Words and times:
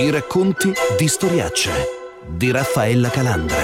I 0.00 0.10
racconti 0.10 0.72
di 0.96 1.08
Storiacce 1.08 1.72
di 2.28 2.52
Raffaella 2.52 3.10
Calandra. 3.10 3.56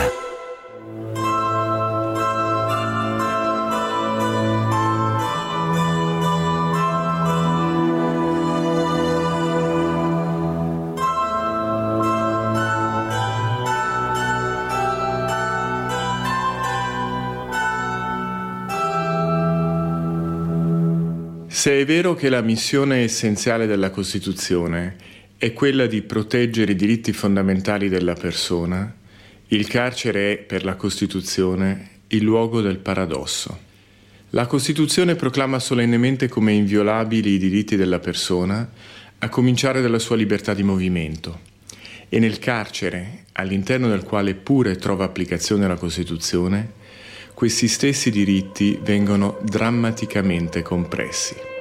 Se 21.47 21.81
è 21.81 21.85
vero 21.85 22.15
che 22.15 22.29
la 22.29 22.41
missione 22.41 23.05
essenziale 23.05 23.67
della 23.67 23.91
Costituzione 23.91 25.14
è 25.45 25.53
quella 25.53 25.85
di 25.85 26.01
proteggere 26.01 26.73
i 26.73 26.75
diritti 26.75 27.13
fondamentali 27.13 27.91
della 27.91 28.15
persona, 28.15 28.91
il 29.49 29.67
carcere 29.67 30.33
è, 30.33 30.37
per 30.39 30.65
la 30.65 30.75
Costituzione, 30.75 32.01
il 32.07 32.23
luogo 32.23 32.63
del 32.63 32.79
paradosso. 32.79 33.59
La 34.31 34.47
Costituzione 34.47 35.17
proclama 35.17 35.59
solennemente 35.59 36.31
come 36.31 36.53
inviolabili 36.53 37.33
i 37.33 37.39
diritti 37.39 37.77
della 37.77 37.99
persona, 37.99 38.67
a 39.19 39.29
cominciare 39.29 39.83
dalla 39.83 39.99
sua 39.99 40.17
libertà 40.17 40.55
di 40.55 40.63
movimento. 40.63 41.41
E 42.09 42.19
nel 42.19 42.39
carcere, 42.39 43.25
all'interno 43.33 43.89
del 43.89 44.03
quale 44.03 44.33
pure 44.33 44.77
trova 44.77 45.05
applicazione 45.05 45.69
la 45.69 45.77
Costituzione, 45.77 46.73
questi 47.35 47.69
stessi 47.69 48.11
diritti 48.11 48.79
vengono 48.83 49.39
drammaticamente 49.43 50.63
compressi. 50.63 51.53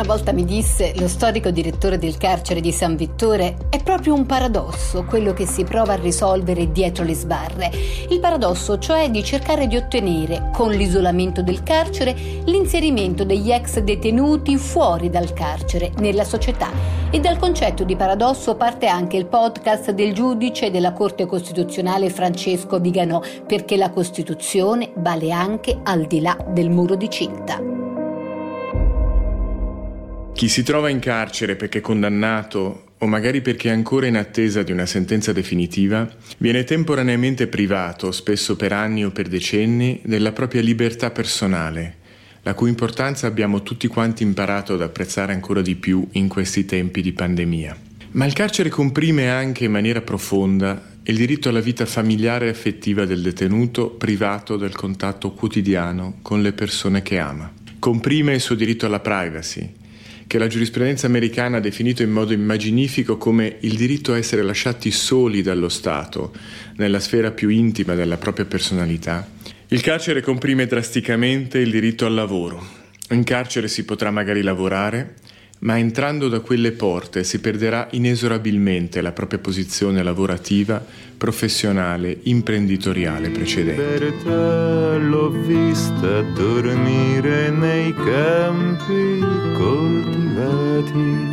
Una 0.00 0.14
volta 0.14 0.32
mi 0.32 0.46
disse 0.46 0.94
lo 0.96 1.06
storico 1.06 1.50
direttore 1.50 1.98
del 1.98 2.16
carcere 2.16 2.62
di 2.62 2.72
San 2.72 2.96
Vittore, 2.96 3.56
è 3.68 3.82
proprio 3.82 4.14
un 4.14 4.24
paradosso 4.24 5.04
quello 5.04 5.34
che 5.34 5.44
si 5.44 5.62
prova 5.64 5.92
a 5.92 5.96
risolvere 5.96 6.72
dietro 6.72 7.04
le 7.04 7.12
sbarre. 7.12 7.70
Il 8.08 8.18
paradosso 8.18 8.78
cioè 8.78 9.10
di 9.10 9.22
cercare 9.22 9.66
di 9.66 9.76
ottenere, 9.76 10.48
con 10.54 10.70
l'isolamento 10.70 11.42
del 11.42 11.62
carcere, 11.62 12.14
l'inserimento 12.46 13.24
degli 13.24 13.52
ex 13.52 13.80
detenuti 13.80 14.56
fuori 14.56 15.10
dal 15.10 15.34
carcere, 15.34 15.92
nella 15.98 16.24
società. 16.24 16.70
E 17.10 17.20
dal 17.20 17.36
concetto 17.36 17.84
di 17.84 17.94
paradosso 17.94 18.54
parte 18.54 18.86
anche 18.86 19.18
il 19.18 19.26
podcast 19.26 19.90
del 19.90 20.14
giudice 20.14 20.70
della 20.70 20.94
Corte 20.94 21.26
Costituzionale 21.26 22.08
Francesco 22.08 22.80
Viganò, 22.80 23.20
perché 23.46 23.76
la 23.76 23.90
Costituzione 23.90 24.92
vale 24.94 25.30
anche 25.30 25.78
al 25.82 26.06
di 26.06 26.22
là 26.22 26.38
del 26.48 26.70
muro 26.70 26.94
di 26.94 27.10
cinta. 27.10 27.89
Chi 30.40 30.48
si 30.48 30.62
trova 30.62 30.88
in 30.88 31.00
carcere 31.00 31.54
perché 31.54 31.82
condannato 31.82 32.92
o 32.96 33.06
magari 33.06 33.42
perché 33.42 33.68
ancora 33.68 34.06
in 34.06 34.16
attesa 34.16 34.62
di 34.62 34.72
una 34.72 34.86
sentenza 34.86 35.34
definitiva, 35.34 36.10
viene 36.38 36.64
temporaneamente 36.64 37.46
privato, 37.46 38.10
spesso 38.10 38.56
per 38.56 38.72
anni 38.72 39.04
o 39.04 39.10
per 39.10 39.28
decenni, 39.28 40.00
della 40.02 40.32
propria 40.32 40.62
libertà 40.62 41.10
personale, 41.10 41.96
la 42.40 42.54
cui 42.54 42.70
importanza 42.70 43.26
abbiamo 43.26 43.62
tutti 43.62 43.86
quanti 43.86 44.22
imparato 44.22 44.72
ad 44.72 44.80
apprezzare 44.80 45.34
ancora 45.34 45.60
di 45.60 45.74
più 45.74 46.08
in 46.12 46.28
questi 46.28 46.64
tempi 46.64 47.02
di 47.02 47.12
pandemia. 47.12 47.76
Ma 48.12 48.24
il 48.24 48.32
carcere 48.32 48.70
comprime 48.70 49.28
anche 49.28 49.66
in 49.66 49.72
maniera 49.72 50.00
profonda 50.00 50.82
il 51.02 51.16
diritto 51.16 51.50
alla 51.50 51.60
vita 51.60 51.84
familiare 51.84 52.46
e 52.46 52.48
affettiva 52.48 53.04
del 53.04 53.20
detenuto 53.20 53.90
privato 53.90 54.56
del 54.56 54.74
contatto 54.74 55.32
quotidiano 55.32 56.16
con 56.22 56.40
le 56.40 56.54
persone 56.54 57.02
che 57.02 57.18
ama. 57.18 57.52
Comprime 57.78 58.32
il 58.32 58.40
suo 58.40 58.54
diritto 58.54 58.86
alla 58.86 59.00
privacy, 59.00 59.79
che 60.30 60.38
la 60.38 60.46
giurisprudenza 60.46 61.08
americana 61.08 61.56
ha 61.56 61.60
definito 61.60 62.04
in 62.04 62.10
modo 62.12 62.32
immaginifico 62.32 63.16
come 63.16 63.56
il 63.62 63.74
diritto 63.74 64.12
a 64.12 64.16
essere 64.16 64.42
lasciati 64.42 64.92
soli 64.92 65.42
dallo 65.42 65.68
Stato, 65.68 66.32
nella 66.76 67.00
sfera 67.00 67.32
più 67.32 67.48
intima 67.48 67.96
della 67.96 68.16
propria 68.16 68.44
personalità, 68.44 69.28
il 69.66 69.80
carcere 69.80 70.20
comprime 70.20 70.66
drasticamente 70.66 71.58
il 71.58 71.72
diritto 71.72 72.06
al 72.06 72.14
lavoro. 72.14 72.64
In 73.10 73.24
carcere 73.24 73.66
si 73.66 73.84
potrà 73.84 74.12
magari 74.12 74.42
lavorare, 74.42 75.16
ma 75.60 75.78
entrando 75.78 76.28
da 76.28 76.40
quelle 76.40 76.72
porte 76.72 77.24
si 77.24 77.40
perderà 77.40 77.88
inesorabilmente 77.92 79.00
la 79.00 79.12
propria 79.12 79.38
posizione 79.38 80.02
lavorativa, 80.02 80.84
professionale, 81.16 82.18
imprenditoriale 82.22 83.28
precedente. 83.30 83.92
Libertà 83.92 84.96
l'ho 84.96 85.30
vista 85.30 86.22
dormire 86.22 87.50
nei 87.50 87.92
campi 87.92 89.18
coltivati. 89.56 91.28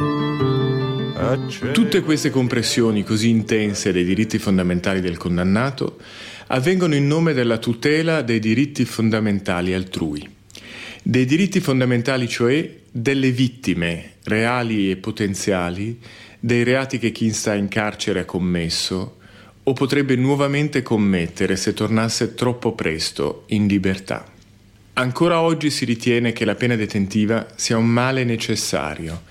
Tutte 1.71 2.01
queste 2.01 2.29
compressioni 2.29 3.03
così 3.03 3.29
intense 3.29 3.91
dei 3.91 4.03
diritti 4.03 4.37
fondamentali 4.37 5.01
del 5.01 5.17
condannato 5.17 5.97
avvengono 6.47 6.95
in 6.95 7.07
nome 7.07 7.33
della 7.33 7.57
tutela 7.57 8.21
dei 8.21 8.39
diritti 8.39 8.85
fondamentali 8.85 9.73
altrui. 9.73 10.35
Dei 11.09 11.23
diritti 11.23 11.61
fondamentali, 11.61 12.27
cioè 12.27 12.69
delle 12.91 13.31
vittime 13.31 14.15
reali 14.25 14.91
e 14.91 14.97
potenziali 14.97 15.97
dei 16.37 16.63
reati 16.63 16.99
che 16.99 17.13
chi 17.13 17.31
sta 17.31 17.53
in 17.53 17.69
carcere 17.69 18.19
ha 18.19 18.25
commesso 18.25 19.15
o 19.63 19.71
potrebbe 19.71 20.17
nuovamente 20.17 20.81
commettere 20.81 21.55
se 21.55 21.73
tornasse 21.73 22.33
troppo 22.33 22.73
presto 22.73 23.45
in 23.47 23.67
libertà. 23.67 24.25
Ancora 24.95 25.39
oggi 25.39 25.69
si 25.69 25.85
ritiene 25.85 26.33
che 26.33 26.43
la 26.43 26.55
pena 26.55 26.75
detentiva 26.75 27.47
sia 27.55 27.77
un 27.77 27.87
male 27.87 28.25
necessario 28.25 29.21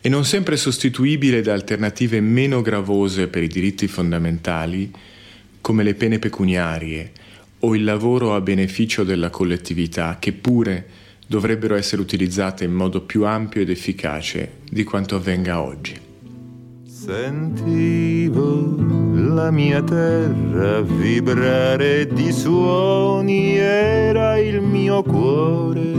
e 0.00 0.08
non 0.08 0.24
sempre 0.24 0.56
sostituibile 0.56 1.42
da 1.42 1.52
alternative 1.52 2.18
meno 2.22 2.62
gravose 2.62 3.26
per 3.26 3.42
i 3.42 3.48
diritti 3.48 3.86
fondamentali 3.88 4.90
come 5.60 5.82
le 5.82 5.92
pene 5.92 6.18
pecuniarie 6.18 7.12
o 7.58 7.74
il 7.76 7.84
lavoro 7.84 8.34
a 8.34 8.40
beneficio 8.40 9.04
della 9.04 9.28
collettività 9.28 10.16
che 10.18 10.32
pure 10.32 11.04
dovrebbero 11.26 11.74
essere 11.74 12.00
utilizzate 12.00 12.64
in 12.64 12.72
modo 12.72 13.00
più 13.00 13.24
ampio 13.24 13.60
ed 13.60 13.70
efficace 13.70 14.58
di 14.68 14.84
quanto 14.84 15.16
avvenga 15.16 15.60
oggi. 15.60 16.00
Sentivo 16.84 18.76
la 19.34 19.50
mia 19.50 19.82
terra 19.82 20.80
vibrare 20.80 22.06
di 22.06 22.32
suoni, 22.32 23.56
era 23.56 24.38
il 24.38 24.60
mio 24.60 25.02
cuore. 25.02 25.92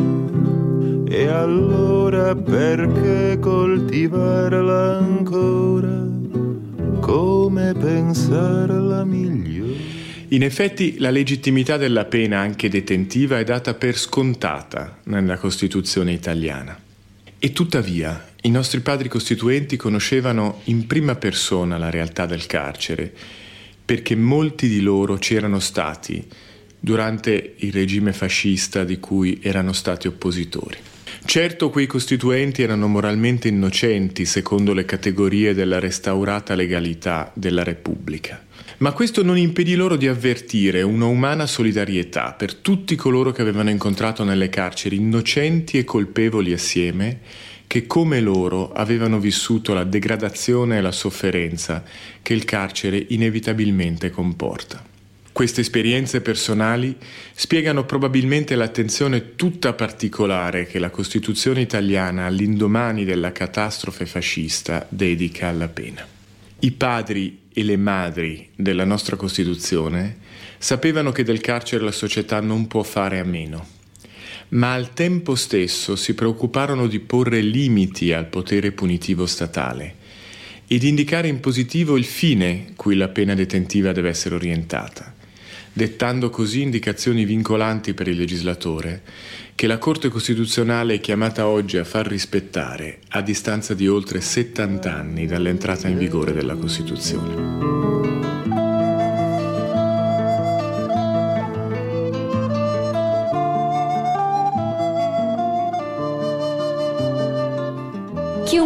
E 1.10 1.28
allora 1.28 2.36
perché 2.36 3.38
coltivarla 3.40 4.98
ancora? 4.98 6.06
Come 7.00 7.74
pensarla 7.74 9.06
migliore? 9.06 9.87
In 10.30 10.44
effetti 10.44 10.98
la 10.98 11.10
legittimità 11.10 11.78
della 11.78 12.04
pena 12.04 12.40
anche 12.40 12.68
detentiva 12.68 13.40
è 13.40 13.46
data 13.46 13.74
per 13.76 13.98
scontata 13.98 15.00
nella 15.04 15.38
Costituzione 15.38 16.12
italiana. 16.12 16.78
E 17.40 17.54
tuttavia 17.54 18.32
i 18.42 18.50
nostri 18.50 18.82
padri 18.82 19.08
costituenti 19.08 19.78
conoscevano 19.78 20.62
in 20.66 20.86
prima 20.86 21.16
persona 21.16 21.78
la 21.78 21.90
realtà 21.90 22.26
del 22.26 22.46
carcere, 22.46 23.14
perché 23.86 24.18
molti 24.18 24.68
di 24.68 24.82
loro 24.82 25.16
c'erano 25.16 25.60
stati 25.60 26.28
durante 26.78 27.54
il 27.60 27.72
regime 27.72 28.12
fascista 28.12 28.84
di 28.84 29.00
cui 29.00 29.40
erano 29.42 29.72
stati 29.72 30.08
oppositori. 30.08 30.78
Certo 31.24 31.70
quei 31.70 31.88
costituenti 31.88 32.64
erano 32.64 32.88
moralmente 32.88 33.48
innocenti 33.48 34.26
secondo 34.26 34.74
le 34.74 34.84
categorie 34.84 35.54
della 35.54 35.80
restaurata 35.80 36.54
legalità 36.54 37.32
della 37.34 37.64
Repubblica. 37.64 38.47
Ma 38.80 38.92
questo 38.92 39.24
non 39.24 39.40
impedì 39.40 39.74
loro 39.74 39.96
di 39.96 40.08
avvertire 40.08 40.84
una 40.84 41.06
umana 41.06 41.48
solidarietà 41.48 42.34
per 42.34 42.54
tutti 42.54 42.96
coloro 42.96 43.32
che 43.32 43.42
avevano 43.42 43.72
incontrato 43.72 44.24
nelle 44.24 44.50
carceri, 44.50 44.98
innocenti 44.98 45.80
e 45.80 45.84
colpevoli 45.84 46.54
assieme, 46.54 47.22
che 47.66 47.88
come 47.88 48.22
loro 48.22 48.72
avevano 48.74 49.20
vissuto 49.20 49.74
la 49.74 49.84
degradazione 49.84 50.78
e 50.78 50.82
la 50.82 50.92
sofferenza 50.92 51.84
che 52.22 52.36
il 52.36 52.46
carcere 52.46 53.04
inevitabilmente 53.10 54.12
comporta. 54.12 54.86
Queste 55.32 55.62
esperienze 55.62 56.22
personali 56.22 56.96
spiegano 57.34 57.84
probabilmente 57.84 58.56
l'attenzione 58.56 59.36
tutta 59.36 59.74
particolare 59.74 60.68
che 60.68 60.78
la 60.78 60.92
Costituzione 60.92 61.62
italiana 61.62 62.26
all'indomani 62.26 63.06
della 63.06 63.32
catastrofe 63.32 64.06
fascista 64.06 64.86
dedica 64.90 65.48
alla 65.48 65.68
pena. 65.68 66.08
I 66.60 66.72
padri 66.72 67.46
e 67.58 67.64
le 67.64 67.76
madri 67.76 68.50
della 68.56 68.86
nostra 68.86 69.16
Costituzione 69.16 70.18
sapevano 70.60 71.12
che 71.12 71.24
del 71.24 71.42
carcere 71.42 71.84
la 71.84 71.92
società 71.92 72.40
non 72.40 72.68
può 72.68 72.84
fare 72.84 73.18
a 73.18 73.24
meno, 73.24 73.66
ma 74.50 74.74
al 74.74 74.94
tempo 74.94 75.34
stesso 75.34 75.96
si 75.96 76.14
preoccuparono 76.14 76.86
di 76.86 77.00
porre 77.00 77.42
limiti 77.42 78.14
al 78.14 78.28
potere 78.28 78.74
punitivo 78.74 79.26
statale 79.26 79.96
e 80.68 80.78
di 80.78 80.88
indicare 80.88 81.30
in 81.30 81.40
positivo 81.40 81.98
il 81.98 82.06
fine 82.06 82.74
cui 82.76 82.96
la 82.96 83.08
pena 83.08 83.34
detentiva 83.34 83.92
deve 83.92 84.10
essere 84.10 84.36
orientata, 84.36 85.16
dettando 85.78 86.32
così 86.32 86.64
indicazioni 86.64 87.24
vincolanti 87.24 87.94
per 87.94 88.08
il 88.08 88.18
legislatore 88.18 89.04
che 89.54 89.68
la 89.68 89.78
Corte 89.78 90.10
Costituzionale 90.10 90.96
è 90.96 91.00
chiamata 91.00 91.48
oggi 91.48 91.78
a 91.78 91.84
far 91.84 92.08
rispettare 92.08 92.98
a 93.10 93.22
distanza 93.22 93.76
di 93.76 93.88
oltre 93.88 94.20
70 94.20 94.92
anni 94.92 95.28
dall'entrata 95.28 95.88
in 95.88 96.00
vigore 96.00 96.34
della 96.34 96.56
Costituzione. 96.56 98.67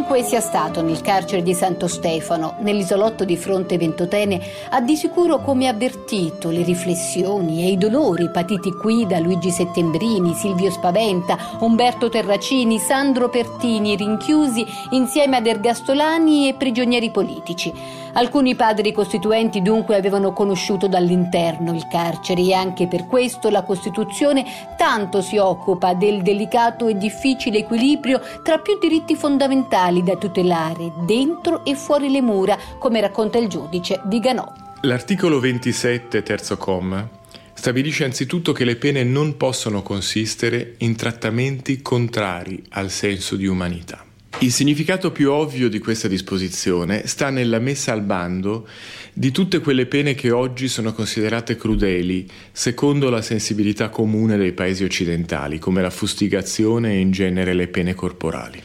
Chiunque 0.01 0.27
sia 0.27 0.39
stato 0.39 0.81
nel 0.81 1.01
carcere 1.01 1.44
di 1.44 1.53
Santo 1.53 1.88
Stefano, 1.88 2.56
nell'isolotto 2.62 3.24
di 3.24 3.38
fronte 3.38 3.77
Ventotene, 3.77 4.42
ha 4.71 4.81
di 4.81 4.95
sicuro 4.95 5.42
come 5.42 5.68
avvertito 5.68 6.50
le 6.50 6.63
riflessioni 6.63 7.63
e 7.63 7.69
i 7.69 7.77
dolori 7.77 8.31
patiti 8.31 8.71
qui 8.71 9.06
da 9.06 9.19
Luigi 9.19 9.51
Settembrini, 9.51 10.33
Silvio 10.33 10.71
Spaventa, 10.71 11.38
Umberto 11.59 12.09
Terracini, 12.09 12.80
Sandro 12.80 13.30
Pertini, 13.30 13.95
rinchiusi 13.95 14.65
insieme 14.89 15.38
ad 15.38 15.45
ergastolani 15.45 16.50
e 16.50 16.56
prigionieri 16.56 17.12
politici. 17.12 17.71
Alcuni 18.13 18.55
padri 18.55 18.91
costituenti 18.91 19.61
dunque 19.61 19.95
avevano 19.95 20.33
conosciuto 20.33 20.87
dall'interno 20.87 21.73
il 21.73 21.87
carcere 21.89 22.41
e 22.41 22.53
anche 22.53 22.87
per 22.87 23.07
questo 23.07 23.49
la 23.49 23.63
Costituzione 23.63 24.45
tanto 24.77 25.21
si 25.21 25.37
occupa 25.37 25.93
del 25.93 26.21
delicato 26.21 26.87
e 26.87 26.97
difficile 26.97 27.59
equilibrio 27.59 28.21
tra 28.43 28.57
più 28.57 28.77
diritti 28.79 29.15
fondamentali 29.15 30.03
da 30.03 30.17
tutelare 30.17 30.91
dentro 31.05 31.63
e 31.63 31.75
fuori 31.75 32.09
le 32.09 32.21
mura, 32.21 32.57
come 32.77 32.99
racconta 32.99 33.37
il 33.37 33.47
giudice 33.47 34.01
Viganò. 34.05 34.51
L'articolo 34.81 35.39
27, 35.39 36.21
terzo 36.21 36.57
comma, 36.57 37.07
stabilisce 37.53 38.03
anzitutto 38.03 38.51
che 38.51 38.65
le 38.65 38.75
pene 38.75 39.03
non 39.03 39.37
possono 39.37 39.83
consistere 39.83 40.75
in 40.79 40.95
trattamenti 40.95 41.81
contrari 41.81 42.61
al 42.71 42.89
senso 42.89 43.35
di 43.35 43.45
umanità. 43.45 44.03
Il 44.43 44.51
significato 44.51 45.11
più 45.11 45.29
ovvio 45.29 45.69
di 45.69 45.77
questa 45.77 46.07
disposizione 46.07 47.05
sta 47.05 47.29
nella 47.29 47.59
messa 47.59 47.91
al 47.91 48.01
bando 48.01 48.67
di 49.13 49.29
tutte 49.29 49.59
quelle 49.59 49.85
pene 49.85 50.15
che 50.15 50.31
oggi 50.31 50.67
sono 50.67 50.93
considerate 50.93 51.55
crudeli, 51.55 52.27
secondo 52.51 53.11
la 53.11 53.21
sensibilità 53.21 53.89
comune 53.89 54.38
dei 54.38 54.53
paesi 54.53 54.83
occidentali, 54.83 55.59
come 55.59 55.83
la 55.83 55.91
fustigazione 55.91 56.93
e 56.93 57.01
in 57.01 57.11
genere 57.11 57.53
le 57.53 57.67
pene 57.67 57.93
corporali. 57.93 58.59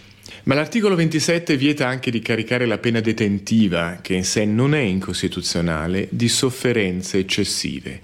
Ma 0.45 0.55
l'articolo 0.55 0.95
27 0.95 1.59
vieta 1.59 1.87
anche 1.87 2.11
di 2.11 2.21
caricare 2.21 2.65
la 2.65 2.79
pena 2.79 3.01
detentiva, 3.01 3.99
che 4.01 4.15
in 4.15 4.25
sé 4.25 4.47
non 4.47 4.75
è 4.75 4.81
incostituzionale, 4.81 6.09
di 6.11 6.29
sofferenze 6.29 7.19
eccessive 7.19 8.01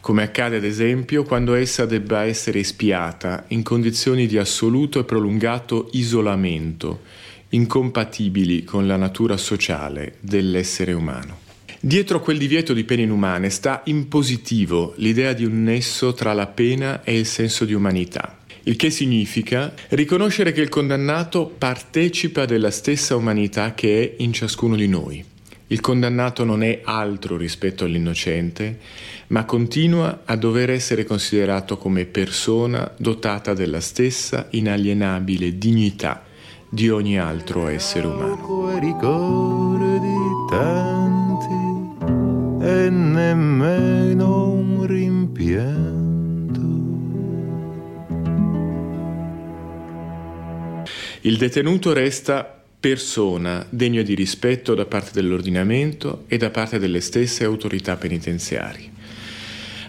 come 0.00 0.22
accade 0.22 0.56
ad 0.56 0.64
esempio 0.64 1.24
quando 1.24 1.54
essa 1.54 1.86
debba 1.86 2.24
essere 2.24 2.60
espiata 2.60 3.44
in 3.48 3.62
condizioni 3.62 4.26
di 4.26 4.38
assoluto 4.38 5.00
e 5.00 5.04
prolungato 5.04 5.88
isolamento, 5.92 7.00
incompatibili 7.50 8.64
con 8.64 8.86
la 8.86 8.96
natura 8.96 9.36
sociale 9.36 10.16
dell'essere 10.20 10.92
umano. 10.92 11.46
Dietro 11.80 12.20
quel 12.20 12.38
divieto 12.38 12.72
di 12.72 12.82
pene 12.82 13.02
inumane 13.02 13.50
sta 13.50 13.82
in 13.84 14.08
positivo 14.08 14.94
l'idea 14.96 15.32
di 15.32 15.44
un 15.44 15.62
nesso 15.62 16.12
tra 16.12 16.32
la 16.32 16.48
pena 16.48 17.04
e 17.04 17.16
il 17.16 17.26
senso 17.26 17.64
di 17.64 17.72
umanità, 17.72 18.38
il 18.64 18.74
che 18.74 18.90
significa 18.90 19.72
riconoscere 19.90 20.50
che 20.52 20.60
il 20.60 20.68
condannato 20.68 21.46
partecipa 21.46 22.46
della 22.46 22.72
stessa 22.72 23.14
umanità 23.14 23.74
che 23.74 24.02
è 24.02 24.22
in 24.22 24.32
ciascuno 24.32 24.74
di 24.74 24.88
noi. 24.88 25.24
Il 25.70 25.80
condannato 25.80 26.44
non 26.44 26.62
è 26.62 26.80
altro 26.82 27.36
rispetto 27.36 27.84
all'innocente, 27.84 28.78
ma 29.28 29.44
continua 29.44 30.22
a 30.24 30.34
dover 30.34 30.70
essere 30.70 31.04
considerato 31.04 31.76
come 31.76 32.06
persona 32.06 32.90
dotata 32.96 33.52
della 33.52 33.80
stessa 33.80 34.46
inalienabile 34.50 35.58
dignità 35.58 36.24
di 36.70 36.88
ogni 36.88 37.18
altro 37.18 37.66
essere 37.68 38.06
umano. 38.06 38.78
Ricordi 38.78 40.08
tanti 40.48 41.52
e 42.64 42.88
nemmeno 42.88 44.48
un 44.48 44.86
rimpianto. 44.86 46.06
Il 51.20 51.36
detenuto 51.36 51.92
resta 51.92 52.57
persona 52.80 53.66
degna 53.70 54.02
di 54.02 54.14
rispetto 54.14 54.74
da 54.74 54.86
parte 54.86 55.10
dell'ordinamento 55.12 56.24
e 56.28 56.36
da 56.36 56.50
parte 56.50 56.78
delle 56.78 57.00
stesse 57.00 57.44
autorità 57.44 57.96
penitenziarie, 57.96 58.90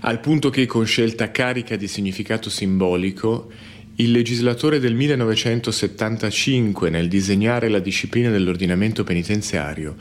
al 0.02 0.20
punto 0.20 0.50
che 0.50 0.66
con 0.66 0.86
scelta 0.86 1.30
carica 1.30 1.76
di 1.76 1.88
significato 1.88 2.50
simbolico 2.50 3.52
il 4.00 4.12
legislatore 4.12 4.80
del 4.80 4.96
1975, 4.96 6.90
nel 6.90 7.10
disegnare 7.10 7.68
la 7.68 7.80
disciplina 7.80 8.30
dell'ordinamento 8.30 9.04
penitenziario, 9.04 9.98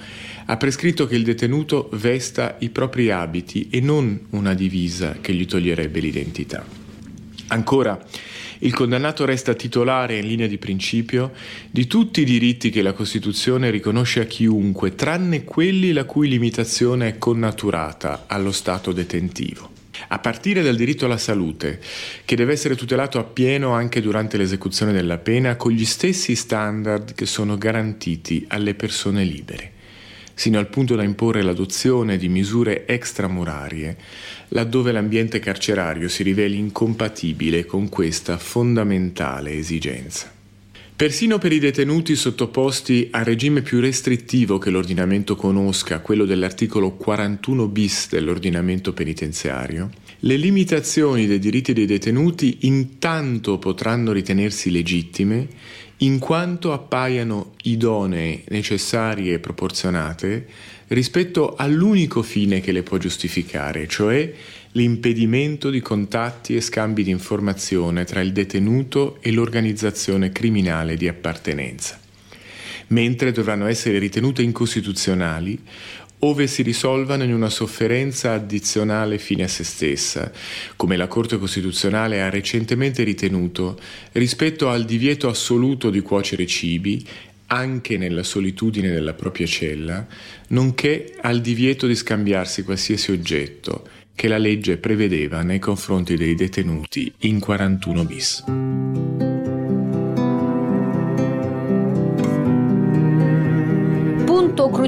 ha 0.46 0.56
prescritto 0.56 1.08
che 1.08 1.16
il 1.16 1.24
detenuto 1.24 1.90
vesta 1.94 2.56
i 2.60 2.70
propri 2.70 3.10
abiti 3.10 3.66
e 3.70 3.80
non 3.80 4.26
una 4.30 4.54
divisa 4.54 5.16
che 5.20 5.34
gli 5.34 5.46
toglierebbe 5.46 5.98
l'identità. 5.98 6.64
Ancora, 7.48 8.00
il 8.60 8.74
condannato 8.74 9.24
resta 9.24 9.54
titolare 9.54 10.18
in 10.18 10.26
linea 10.26 10.46
di 10.46 10.58
principio 10.58 11.32
di 11.70 11.86
tutti 11.86 12.22
i 12.22 12.24
diritti 12.24 12.70
che 12.70 12.82
la 12.82 12.92
Costituzione 12.92 13.70
riconosce 13.70 14.20
a 14.20 14.24
chiunque, 14.24 14.94
tranne 14.94 15.44
quelli 15.44 15.92
la 15.92 16.04
cui 16.04 16.28
limitazione 16.28 17.08
è 17.08 17.18
connaturata 17.18 18.24
allo 18.26 18.52
stato 18.52 18.92
detentivo. 18.92 19.70
A 20.08 20.18
partire 20.20 20.62
dal 20.62 20.76
diritto 20.76 21.04
alla 21.04 21.18
salute, 21.18 21.80
che 22.24 22.36
deve 22.36 22.52
essere 22.52 22.76
tutelato 22.76 23.18
appieno 23.18 23.72
anche 23.72 24.00
durante 24.00 24.36
l'esecuzione 24.36 24.92
della 24.92 25.18
pena 25.18 25.56
con 25.56 25.72
gli 25.72 25.84
stessi 25.84 26.34
standard 26.34 27.14
che 27.14 27.26
sono 27.26 27.58
garantiti 27.58 28.44
alle 28.48 28.74
persone 28.74 29.24
libere 29.24 29.72
sino 30.38 30.60
al 30.60 30.68
punto 30.68 30.94
da 30.94 31.02
imporre 31.02 31.42
l'adozione 31.42 32.16
di 32.16 32.28
misure 32.28 32.86
extramurarie, 32.86 33.96
laddove 34.50 34.92
l'ambiente 34.92 35.40
carcerario 35.40 36.08
si 36.08 36.22
riveli 36.22 36.56
incompatibile 36.56 37.66
con 37.66 37.88
questa 37.88 38.38
fondamentale 38.38 39.54
esigenza. 39.54 40.32
Persino 40.94 41.38
per 41.38 41.50
i 41.50 41.58
detenuti 41.58 42.14
sottoposti 42.14 43.08
al 43.10 43.24
regime 43.24 43.62
più 43.62 43.80
restrittivo 43.80 44.58
che 44.58 44.70
l'ordinamento 44.70 45.34
conosca, 45.34 45.98
quello 45.98 46.24
dell'articolo 46.24 46.92
41 46.92 47.66
bis 47.66 48.08
dell'ordinamento 48.08 48.92
penitenziario, 48.92 49.90
le 50.20 50.36
limitazioni 50.36 51.26
dei 51.26 51.40
diritti 51.40 51.72
dei 51.72 51.86
detenuti 51.86 52.58
intanto 52.60 53.58
potranno 53.58 54.12
ritenersi 54.12 54.70
legittime 54.70 55.48
in 55.98 56.18
quanto 56.18 56.72
appaiano 56.72 57.54
idonee, 57.62 58.44
necessarie 58.48 59.34
e 59.34 59.38
proporzionate 59.38 60.46
rispetto 60.88 61.54
all'unico 61.56 62.22
fine 62.22 62.60
che 62.60 62.72
le 62.72 62.82
può 62.82 62.98
giustificare, 62.98 63.88
cioè 63.88 64.32
l'impedimento 64.72 65.70
di 65.70 65.80
contatti 65.80 66.54
e 66.54 66.60
scambi 66.60 67.02
di 67.02 67.10
informazione 67.10 68.04
tra 68.04 68.20
il 68.20 68.32
detenuto 68.32 69.18
e 69.20 69.32
l'organizzazione 69.32 70.30
criminale 70.30 70.96
di 70.96 71.08
appartenenza. 71.08 71.98
Mentre 72.88 73.32
dovranno 73.32 73.66
essere 73.66 73.98
ritenute 73.98 74.42
incostituzionali 74.42 75.60
ove 76.20 76.46
si 76.46 76.62
risolvano 76.62 77.22
in 77.22 77.32
una 77.32 77.50
sofferenza 77.50 78.32
addizionale 78.32 79.18
fine 79.18 79.44
a 79.44 79.48
se 79.48 79.64
stessa, 79.64 80.32
come 80.76 80.96
la 80.96 81.06
Corte 81.06 81.38
Costituzionale 81.38 82.22
ha 82.22 82.30
recentemente 82.30 83.04
ritenuto 83.04 83.78
rispetto 84.12 84.68
al 84.68 84.84
divieto 84.84 85.28
assoluto 85.28 85.90
di 85.90 86.00
cuocere 86.00 86.46
cibi 86.46 87.06
anche 87.48 87.96
nella 87.96 88.22
solitudine 88.22 88.90
della 88.90 89.14
propria 89.14 89.46
cella, 89.46 90.06
nonché 90.48 91.14
al 91.20 91.40
divieto 91.40 91.86
di 91.86 91.94
scambiarsi 91.94 92.62
qualsiasi 92.62 93.10
oggetto 93.12 93.88
che 94.14 94.28
la 94.28 94.38
legge 94.38 94.78
prevedeva 94.78 95.42
nei 95.42 95.60
confronti 95.60 96.16
dei 96.16 96.34
detenuti 96.34 97.12
in 97.20 97.38
41 97.38 98.04
bis. 98.04 98.67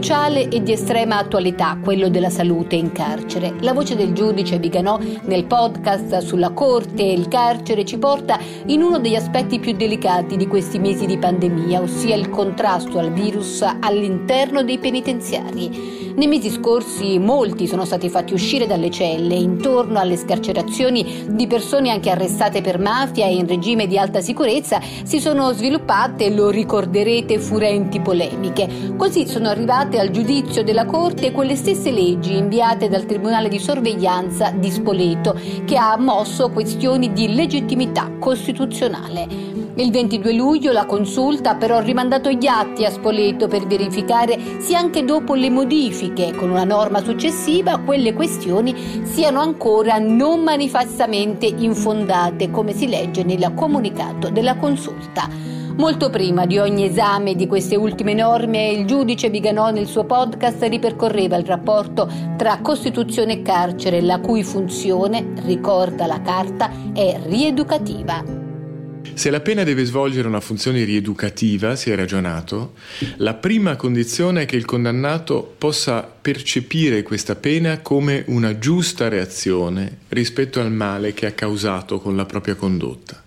Cruciale 0.01 0.49
e 0.49 0.63
di 0.63 0.73
estrema 0.73 1.19
attualità, 1.19 1.79
quello 1.83 2.09
della 2.09 2.31
salute 2.31 2.75
in 2.75 2.91
carcere. 2.91 3.57
La 3.61 3.75
voce 3.75 3.97
del 3.97 4.15
giudice 4.15 4.59
Viganò 4.59 4.99
nel 5.25 5.45
podcast 5.45 6.17
sulla 6.21 6.53
corte 6.53 7.03
e 7.03 7.13
il 7.13 7.29
carcere 7.29 7.85
ci 7.85 7.99
porta 7.99 8.39
in 8.69 8.81
uno 8.81 8.99
degli 8.99 9.15
aspetti 9.15 9.59
più 9.59 9.73
delicati 9.73 10.39
di 10.39 10.47
questi 10.47 10.79
mesi 10.79 11.05
di 11.05 11.19
pandemia, 11.19 11.83
ossia 11.83 12.17
il 12.17 12.31
contrasto 12.31 12.99
al 12.99 13.13
virus 13.13 13.61
all'interno 13.61 14.63
dei 14.63 14.79
penitenziari. 14.79 16.10
Nei 16.15 16.27
mesi 16.27 16.51
scorsi 16.51 17.19
molti 17.19 17.67
sono 17.67 17.85
stati 17.85 18.09
fatti 18.09 18.33
uscire 18.33 18.67
dalle 18.67 18.91
celle 18.91 19.37
intorno 19.37 19.99
alle 19.99 20.17
scarcerazioni 20.17 21.27
di 21.29 21.47
persone 21.47 21.91
anche 21.91 22.11
arrestate 22.11 22.61
per 22.61 22.79
mafia 22.79 23.27
e 23.27 23.35
in 23.35 23.47
regime 23.47 23.87
di 23.87 23.97
alta 23.97 24.21
sicurezza 24.21 24.81
si 25.05 25.21
sono 25.21 25.53
sviluppate, 25.53 26.31
lo 26.31 26.51
ricorderete, 26.51 27.39
furenti 27.39 28.01
polemiche. 28.01 28.95
Così 28.97 29.27
sono 29.27 29.49
arrivate 29.49 29.99
al 29.99 30.11
giudizio 30.11 30.65
della 30.65 30.85
Corte 30.85 31.33
quelle 31.33 31.55
stesse 31.55 31.91
leggi 31.91 32.37
inviate 32.37 32.89
dal 32.89 33.07
Tribunale 33.07 33.49
di 33.49 33.59
sorveglianza 33.59 34.51
di 34.51 34.71
Spoleto 34.71 35.39
che 35.65 35.77
ha 35.77 35.97
mosso 35.97 36.51
questioni 36.51 37.13
di 37.13 37.35
legittimità 37.35 38.11
costituzionale. 38.19 39.60
Il 39.81 39.91
22 39.93 40.35
luglio 40.35 40.73
la 40.73 40.85
consulta 40.85 41.53
ha 41.53 41.55
però 41.55 41.81
rimandato 41.81 42.31
gli 42.31 42.47
atti 42.47 42.85
a 42.85 42.91
Spoleto 42.91 43.49
per 43.49 43.67
verificare 43.67 44.39
se 44.59 44.77
anche 44.77 45.07
dopo 45.07 45.33
le 45.33 45.49
modifiche 45.49 46.35
con 46.35 46.51
una 46.51 46.65
norma 46.65 47.03
successiva 47.03 47.79
quelle 47.79 48.13
questioni 48.13 48.75
siano 49.05 49.41
ancora 49.41 49.97
non 49.97 50.43
manifestamente 50.43 51.47
infondate, 51.47 52.51
come 52.51 52.75
si 52.75 52.89
legge 52.89 53.25
nel 53.25 53.55
comunicato 53.55 54.29
della 54.29 54.59
consulta. 54.59 55.27
Molto 55.79 56.11
prima 56.11 56.45
di 56.45 56.59
ogni 56.59 56.85
esame 56.85 57.35
di 57.35 57.47
queste 57.47 57.75
ultime 57.75 58.13
norme, 58.13 58.69
il 58.69 58.85
giudice 58.85 59.31
Viganò 59.31 59.71
nel 59.71 59.87
suo 59.87 60.05
podcast 60.05 60.63
ripercorreva 60.63 61.39
il 61.39 61.47
rapporto 61.47 62.07
tra 62.37 62.59
Costituzione 62.61 63.33
e 63.33 63.43
carcere, 63.43 64.03
la 64.03 64.21
cui 64.21 64.43
funzione, 64.43 65.33
ricorda 65.37 66.05
la 66.05 66.21
Carta, 66.21 66.71
è 66.93 67.19
rieducativa. 67.25 68.40
Se 69.15 69.31
la 69.31 69.41
pena 69.41 69.65
deve 69.65 69.85
svolgere 69.85 70.29
una 70.29 70.41
funzione 70.41 70.85
rieducativa, 70.85 71.77
si 71.77 71.91
è 71.91 71.95
ragionato, 71.95 72.75
la 73.17 73.35
prima 73.35 73.77
condizione 73.77 74.43
è 74.43 74.47
che 74.47 74.57
il 74.57 74.65
condannato 74.65 75.55
possa 75.59 76.03
percepire 76.03 77.03
questa 77.03 77.37
pena 77.37 77.81
come 77.81 78.25
una 78.29 78.59
giusta 78.59 79.09
reazione 79.09 79.99
rispetto 80.09 80.61
al 80.61 80.73
male 80.73 81.13
che 81.13 81.27
ha 81.27 81.33
causato 81.33 81.99
con 81.99 82.17
la 82.17 82.25
propria 82.25 82.55
condotta. 82.55 83.23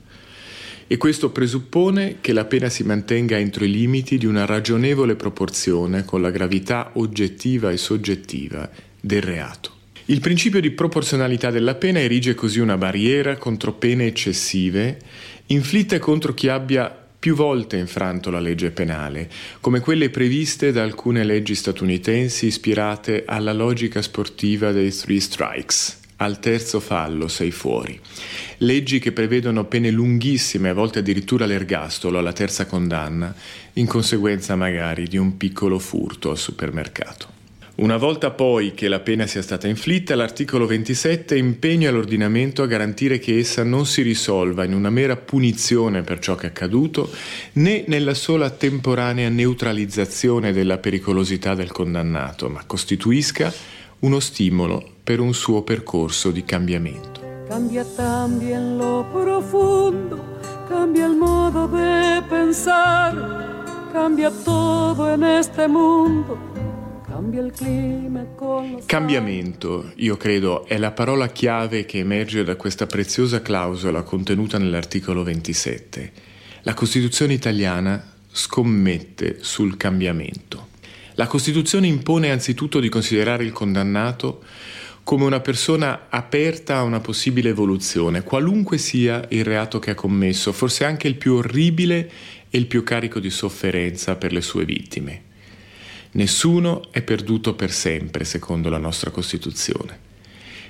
E 0.88 0.98
questo 0.98 1.32
presuppone 1.32 2.18
che 2.22 2.34
la 2.34 2.46
pena 2.46 2.70
si 2.70 2.84
mantenga 2.84 3.38
entro 3.38 3.66
i 3.66 3.72
limiti 3.72 4.18
di 4.18 4.26
una 4.26 4.46
ragionevole 4.46 5.16
proporzione 5.16 6.06
con 6.06 6.22
la 6.22 6.30
gravità 6.30 6.92
oggettiva 6.94 7.72
e 7.72 7.78
soggettiva 7.78 8.70
del 9.00 9.22
reato. 9.22 9.82
Il 10.08 10.20
principio 10.20 10.60
di 10.60 10.72
proporzionalità 10.72 11.50
della 11.50 11.76
pena 11.76 12.00
erige 12.00 12.36
così 12.36 12.60
una 12.60 12.76
barriera 12.76 13.38
contro 13.38 13.72
pene 13.72 14.06
eccessive 14.06 15.00
inflitte 15.48 16.00
contro 16.00 16.34
chi 16.34 16.48
abbia 16.48 17.04
più 17.24 17.36
volte 17.36 17.78
infranto 17.78 18.30
la 18.30 18.42
legge 18.42 18.72
penale, 18.72 19.30
come 19.62 19.80
quelle 19.80 20.10
previste 20.10 20.74
da 20.74 20.84
alcune 20.84 21.24
leggi 21.24 21.56
statunitensi 21.56 22.48
ispirate 22.48 23.24
alla 23.26 23.54
logica 23.54 24.02
sportiva 24.02 24.74
dei 24.74 24.94
three 24.94 25.22
strikes. 25.22 26.00
Al 26.18 26.40
terzo 26.40 26.80
fallo 26.82 27.28
sei 27.28 27.52
fuori. 27.52 28.00
Leggi 28.58 29.00
che 29.00 29.14
prevedono 29.14 29.66
pene 29.66 29.90
lunghissime, 29.90 30.70
a 30.70 30.74
volte 30.74 31.00
addirittura 31.00 31.46
l'ergastolo 31.46 32.20
alla 32.20 32.34
terza 32.34 32.66
condanna, 32.66 33.34
in 33.74 33.88
conseguenza 33.88 34.56
magari 34.56 35.08
di 35.08 35.18
un 35.18 35.38
piccolo 35.38 35.80
furto 35.80 36.30
al 36.30 36.38
supermercato. 36.38 37.43
Una 37.76 37.98
volta 37.98 38.30
poi 38.30 38.76
che 38.76 38.88
la 38.88 39.00
pena 39.00 39.26
sia 39.26 39.42
stata 39.42 39.68
inflitta, 39.68 40.16
l'articolo 40.16 40.68
27 40.68 41.36
impegna 41.36 41.90
l'ordinamento 41.90 42.62
a 42.62 42.68
garantire 42.68 43.18
che 43.18 43.40
essa 43.40 43.64
non 43.64 43.88
si 43.88 44.04
risolva 44.04 44.64
in 44.64 44.76
una 44.76 44.92
mera 44.92 45.16
punizione 45.16 46.04
per 46.04 46.20
ciò 46.20 46.36
che 46.36 46.46
è 46.46 46.50
accaduto, 46.50 47.10
né 47.54 47.84
nella 47.88 48.14
sola 48.14 48.52
temporanea 48.52 49.28
neutralizzazione 49.30 50.54
della 50.54 50.78
pericolosità 50.78 51.56
del 51.56 51.72
condannato, 51.72 52.48
ma 52.48 52.64
costituisca 52.64 53.52
uno 54.00 54.20
stimolo 54.20 54.88
per 55.04 55.20
un 55.20 55.34
suo 55.34 55.64
percorso 55.64 56.30
di 56.30 56.46
cambiamento. 56.46 57.22
Cambia 57.48 57.84
también 57.84 58.78
lo 58.78 59.04
profondo, 59.12 60.38
cambia 60.68 61.08
il 61.08 61.16
modo 61.16 61.66
di 61.66 62.24
pensare, 62.30 63.90
cambia 63.92 64.30
tutto 64.30 65.12
in 65.12 65.24
este 65.24 65.68
mondo 65.68 66.63
Cambiamento, 68.88 69.92
io 69.98 70.18
credo, 70.18 70.66
è 70.66 70.80
la 70.80 70.92
parola 70.92 71.28
chiave 71.28 71.86
che 71.86 72.00
emerge 72.00 72.44
da 72.44 72.56
questa 72.56 72.88
preziosa 72.88 73.44
clausola 73.44 74.02
contenuta 74.02 74.58
nell'articolo 74.58 75.22
27. 75.22 76.12
La 76.64 76.74
Costituzione 76.74 77.34
italiana 77.34 78.04
scommette 78.32 79.38
sul 79.42 79.78
cambiamento. 79.78 80.70
La 81.14 81.28
Costituzione 81.28 81.86
impone 81.86 82.32
anzitutto 82.32 82.80
di 82.80 82.90
considerare 82.90 83.44
il 83.44 83.52
condannato 83.52 84.44
come 85.04 85.26
una 85.26 85.40
persona 85.40 86.08
aperta 86.10 86.78
a 86.78 86.84
una 86.84 87.00
possibile 87.00 87.50
evoluzione, 87.50 88.24
qualunque 88.24 88.80
sia 88.80 89.24
il 89.30 89.44
reato 89.44 89.78
che 89.78 89.92
ha 89.92 89.96
commesso, 89.96 90.52
forse 90.52 90.84
anche 90.84 91.08
il 91.08 91.16
più 91.16 91.34
orribile 91.34 92.10
e 92.50 92.58
il 92.58 92.66
più 92.66 92.82
carico 92.82 93.20
di 93.20 93.30
sofferenza 93.30 94.16
per 94.16 94.32
le 94.32 94.42
sue 94.42 94.66
vittime. 94.66 95.32
Nessuno 96.14 96.92
è 96.92 97.02
perduto 97.02 97.56
per 97.56 97.72
sempre, 97.72 98.24
secondo 98.24 98.70
la 98.70 98.78
nostra 98.78 99.10
Costituzione. 99.10 100.12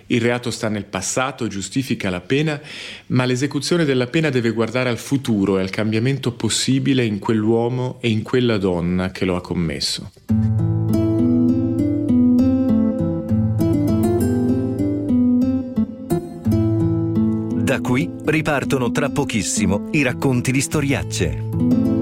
Il 0.08 0.22
reato 0.22 0.52
sta 0.52 0.70
nel 0.70 0.86
passato, 0.86 1.48
giustifica 1.48 2.10
la 2.10 2.22
pena, 2.22 2.62
ma 3.08 3.26
l'esecuzione 3.26 3.84
della 3.84 4.08
pena 4.08 4.30
deve 4.30 4.52
guardare 4.52 4.90
al 4.90 4.98
futuro 4.98 5.58
e 5.58 5.62
al 5.62 5.70
cambiamento 5.70 6.32
possibile 6.32 7.04
in 7.04 7.20
quell'uomo 7.20 7.98
e 8.00 8.10
in 8.10 8.22
quella 8.22 8.58
donna 8.58 9.12
che 9.12 9.26
lo 9.26 9.36
ha 9.36 9.42
commesso. 9.42 10.12
Da 17.64 17.82
qui 17.82 18.10
ripartono 18.26 18.92
tra 18.92 19.10
pochissimo 19.10 19.90
i 19.92 20.04
racconti 20.04 20.52
di 20.52 20.62
storiacce. 20.62 21.93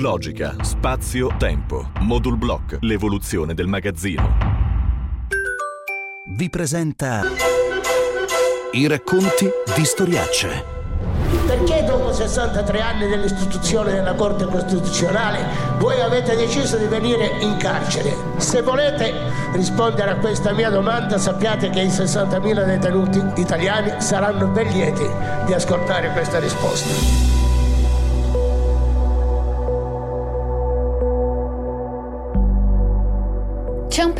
Logica, 0.00 0.54
spazio, 0.62 1.34
tempo. 1.38 1.90
Modul 2.02 2.36
Block, 2.36 2.78
l'evoluzione 2.82 3.52
del 3.52 3.66
magazzino. 3.66 4.36
Vi 6.36 6.48
presenta 6.48 7.22
i 8.72 8.86
racconti 8.86 9.50
di 9.74 9.84
storiacce. 9.84 10.76
Perché 11.46 11.82
dopo 11.82 12.12
63 12.12 12.80
anni 12.80 13.08
dell'istituzione 13.08 13.92
della 13.92 14.14
Corte 14.14 14.44
Costituzionale 14.44 15.44
voi 15.78 16.00
avete 16.00 16.36
deciso 16.36 16.76
di 16.76 16.86
venire 16.86 17.38
in 17.40 17.56
carcere? 17.56 18.14
Se 18.36 18.62
volete 18.62 19.12
rispondere 19.52 20.10
a 20.10 20.16
questa 20.16 20.52
mia 20.52 20.70
domanda 20.70 21.18
sappiate 21.18 21.70
che 21.70 21.80
i 21.80 21.88
60.000 21.88 22.64
detenuti 22.64 23.40
italiani 23.40 24.00
saranno 24.00 24.46
ben 24.46 24.68
lieti 24.68 25.06
di 25.46 25.54
ascoltare 25.54 26.12
questa 26.12 26.38
risposta. 26.38 27.37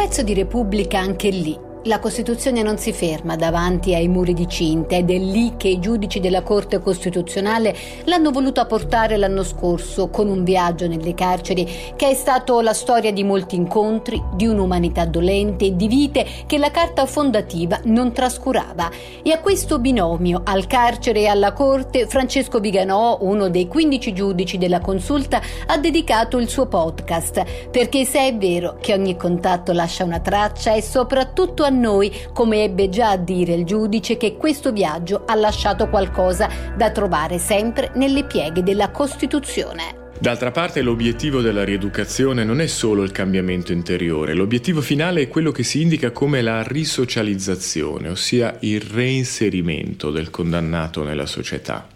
Pezzo 0.08 0.22
di 0.22 0.32
Repubblica 0.32 0.98
anche 0.98 1.28
lì, 1.28 1.54
la 1.88 2.00
Costituzione 2.00 2.62
non 2.62 2.76
si 2.76 2.92
ferma 2.92 3.34
davanti 3.34 3.94
ai 3.94 4.08
muri 4.08 4.34
di 4.34 4.46
cinta 4.46 4.94
ed 4.94 5.10
è 5.10 5.16
lì 5.16 5.54
che 5.56 5.68
i 5.68 5.80
giudici 5.80 6.20
della 6.20 6.42
Corte 6.42 6.80
Costituzionale 6.80 7.74
l'hanno 8.04 8.30
voluta 8.30 8.66
portare 8.66 9.16
l'anno 9.16 9.42
scorso 9.42 10.10
con 10.10 10.28
un 10.28 10.44
viaggio 10.44 10.86
nelle 10.86 11.14
carceri 11.14 11.66
che 11.96 12.10
è 12.10 12.14
stato 12.14 12.60
la 12.60 12.74
storia 12.74 13.10
di 13.10 13.24
molti 13.24 13.56
incontri, 13.56 14.22
di 14.34 14.46
un'umanità 14.46 15.06
dolente 15.06 15.64
e 15.64 15.76
di 15.76 15.88
vite 15.88 16.26
che 16.46 16.58
la 16.58 16.70
Carta 16.70 17.06
fondativa 17.06 17.80
non 17.84 18.12
trascurava. 18.12 18.90
E 19.22 19.32
a 19.32 19.40
questo 19.40 19.78
binomio, 19.78 20.42
al 20.44 20.66
carcere 20.66 21.20
e 21.20 21.26
alla 21.26 21.54
Corte, 21.54 22.06
Francesco 22.06 22.60
Viganò, 22.60 23.16
uno 23.22 23.48
dei 23.48 23.66
15 23.66 24.12
giudici 24.12 24.58
della 24.58 24.80
consulta, 24.80 25.40
ha 25.66 25.78
dedicato 25.78 26.36
il 26.36 26.50
suo 26.50 26.66
podcast, 26.66 27.70
perché 27.70 28.04
se 28.04 28.26
è 28.26 28.36
vero 28.36 28.76
che 28.78 28.92
ogni 28.92 29.16
contatto 29.16 29.72
lascia 29.72 30.04
una 30.04 30.20
traccia 30.20 30.74
e 30.74 30.82
soprattutto 30.82 31.64
a 31.64 31.76
noi, 31.78 32.12
come 32.32 32.64
ebbe 32.64 32.88
già 32.88 33.10
a 33.10 33.16
dire 33.16 33.54
il 33.54 33.64
giudice, 33.64 34.16
che 34.16 34.36
questo 34.36 34.72
viaggio 34.72 35.22
ha 35.24 35.34
lasciato 35.34 35.88
qualcosa 35.88 36.48
da 36.76 36.90
trovare 36.90 37.38
sempre 37.38 37.92
nelle 37.94 38.24
pieghe 38.24 38.62
della 38.62 38.90
Costituzione. 38.90 40.06
D'altra 40.20 40.50
parte 40.50 40.82
l'obiettivo 40.82 41.40
della 41.40 41.62
rieducazione 41.62 42.42
non 42.42 42.60
è 42.60 42.66
solo 42.66 43.04
il 43.04 43.12
cambiamento 43.12 43.70
interiore, 43.70 44.34
l'obiettivo 44.34 44.80
finale 44.80 45.22
è 45.22 45.28
quello 45.28 45.52
che 45.52 45.62
si 45.62 45.80
indica 45.80 46.10
come 46.10 46.42
la 46.42 46.64
risocializzazione, 46.64 48.08
ossia 48.08 48.56
il 48.60 48.80
reinserimento 48.80 50.10
del 50.10 50.30
condannato 50.30 51.04
nella 51.04 51.26
società. 51.26 51.86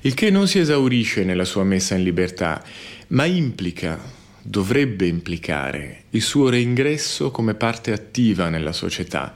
Il 0.00 0.14
che 0.14 0.30
non 0.30 0.48
si 0.48 0.60
esaurisce 0.60 1.22
nella 1.22 1.44
sua 1.44 1.62
messa 1.62 1.94
in 1.94 2.04
libertà, 2.04 2.62
ma 3.08 3.26
implica 3.26 4.00
dovrebbe 4.42 5.06
implicare 5.06 6.04
il 6.10 6.22
suo 6.22 6.48
reingresso 6.48 7.30
come 7.30 7.54
parte 7.54 7.92
attiva 7.92 8.48
nella 8.48 8.72
società, 8.72 9.34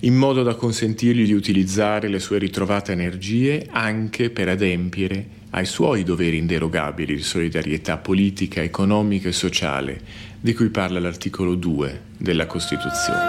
in 0.00 0.14
modo 0.14 0.42
da 0.42 0.54
consentirgli 0.54 1.24
di 1.24 1.32
utilizzare 1.32 2.08
le 2.08 2.18
sue 2.18 2.38
ritrovate 2.38 2.92
energie 2.92 3.66
anche 3.70 4.30
per 4.30 4.48
adempiere 4.48 5.40
ai 5.50 5.66
suoi 5.66 6.02
doveri 6.02 6.38
inderogabili 6.38 7.14
di 7.14 7.22
solidarietà 7.22 7.98
politica, 7.98 8.62
economica 8.62 9.28
e 9.28 9.32
sociale, 9.32 10.00
di 10.40 10.54
cui 10.54 10.70
parla 10.70 10.98
l'articolo 10.98 11.54
2 11.54 12.00
della 12.16 12.46
Costituzione. 12.46 13.20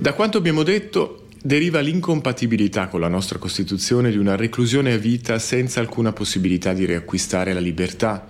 Da 0.00 0.12
quanto 0.12 0.38
abbiamo 0.38 0.62
detto, 0.62 1.26
deriva 1.42 1.80
l'incompatibilità 1.80 2.86
con 2.86 3.00
la 3.00 3.08
nostra 3.08 3.38
Costituzione 3.38 4.12
di 4.12 4.16
una 4.16 4.36
reclusione 4.36 4.92
a 4.92 4.96
vita 4.96 5.40
senza 5.40 5.80
alcuna 5.80 6.12
possibilità 6.12 6.72
di 6.72 6.86
riacquistare 6.86 7.52
la 7.52 7.58
libertà, 7.58 8.28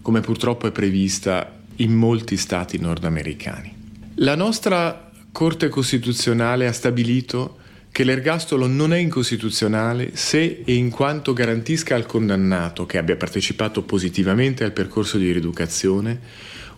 come 0.00 0.20
purtroppo 0.20 0.68
è 0.68 0.70
prevista 0.70 1.58
in 1.76 1.92
molti 1.92 2.36
stati 2.36 2.78
nordamericani. 2.78 3.74
La 4.20 4.36
nostra 4.36 5.10
Corte 5.32 5.68
Costituzionale 5.68 6.68
ha 6.68 6.72
stabilito 6.72 7.56
che 7.90 8.04
l'ergastolo 8.04 8.68
non 8.68 8.92
è 8.92 8.98
incostituzionale 8.98 10.14
se 10.14 10.62
e 10.64 10.74
in 10.74 10.88
quanto 10.88 11.32
garantisca 11.32 11.96
al 11.96 12.06
condannato 12.06 12.86
che 12.86 12.96
abbia 12.96 13.16
partecipato 13.16 13.82
positivamente 13.82 14.62
al 14.62 14.72
percorso 14.72 15.18
di 15.18 15.32
rieducazione 15.32 16.20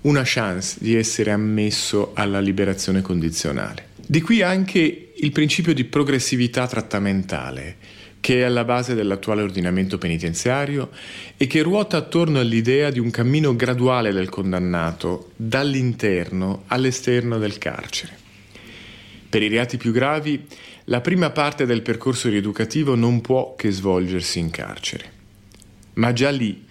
una 0.03 0.23
chance 0.25 0.79
di 0.81 0.95
essere 0.97 1.31
ammesso 1.31 2.13
alla 2.15 2.41
liberazione 2.41 3.03
condizionale. 3.03 3.90
Di 4.11 4.23
qui 4.23 4.43
anche 4.43 5.13
il 5.15 5.31
principio 5.31 5.73
di 5.73 5.85
progressività 5.85 6.67
trattamentale, 6.67 7.77
che 8.19 8.41
è 8.41 8.43
alla 8.43 8.65
base 8.65 8.97
dell'attuale 8.97 9.43
ordinamento 9.43 9.99
penitenziario 9.99 10.91
e 11.37 11.47
che 11.47 11.63
ruota 11.63 11.99
attorno 11.99 12.41
all'idea 12.41 12.91
di 12.91 12.99
un 12.99 13.13
cammino 13.13 13.55
graduale 13.55 14.11
del 14.11 14.29
condannato 14.29 15.31
dall'interno 15.37 16.65
all'esterno 16.67 17.39
del 17.39 17.57
carcere. 17.59 18.19
Per 19.29 19.45
i 19.45 19.49
reati 19.49 19.77
più 19.77 19.93
gravi, 19.93 20.45
la 20.87 21.01
prima 21.01 21.31
parte 21.31 21.65
del 21.65 21.83
percorso 21.83 22.29
rieducativo 22.29 22.97
non 22.97 23.21
può 23.21 23.55
che 23.55 23.71
svolgersi 23.71 24.41
in 24.41 24.51
carcere. 24.51 25.13
Ma 25.95 26.13
già 26.13 26.31
lì 26.31 26.65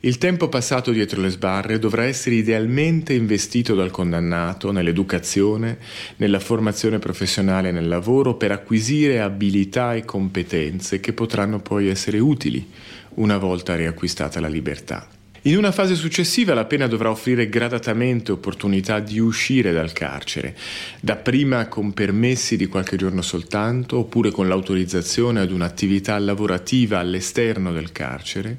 il 0.00 0.18
tempo 0.18 0.48
passato 0.48 0.90
dietro 0.90 1.20
le 1.20 1.30
sbarre 1.30 1.78
dovrà 1.78 2.04
essere 2.04 2.36
idealmente 2.36 3.14
investito 3.14 3.74
dal 3.74 3.90
condannato 3.90 4.70
nell'educazione, 4.70 5.78
nella 6.16 6.40
formazione 6.40 6.98
professionale 6.98 7.70
e 7.70 7.72
nel 7.72 7.88
lavoro 7.88 8.34
per 8.34 8.52
acquisire 8.52 9.20
abilità 9.20 9.94
e 9.94 10.04
competenze 10.04 11.00
che 11.00 11.12
potranno 11.12 11.60
poi 11.60 11.88
essere 11.88 12.18
utili 12.18 12.68
una 13.14 13.38
volta 13.38 13.74
riacquistata 13.74 14.40
la 14.40 14.48
libertà. 14.48 15.08
In 15.46 15.56
una 15.56 15.70
fase 15.70 15.94
successiva 15.94 16.54
la 16.54 16.64
pena 16.64 16.88
dovrà 16.88 17.08
offrire 17.08 17.48
gradatamente 17.48 18.32
opportunità 18.32 18.98
di 18.98 19.20
uscire 19.20 19.70
dal 19.70 19.92
carcere, 19.92 20.56
dapprima 21.00 21.68
con 21.68 21.94
permessi 21.94 22.56
di 22.56 22.66
qualche 22.66 22.96
giorno 22.96 23.22
soltanto, 23.22 23.98
oppure 23.98 24.32
con 24.32 24.48
l'autorizzazione 24.48 25.38
ad 25.38 25.52
un'attività 25.52 26.18
lavorativa 26.18 26.98
all'esterno 26.98 27.70
del 27.70 27.92
carcere, 27.92 28.58